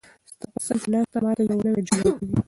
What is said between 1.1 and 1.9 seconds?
ما ته یو نوی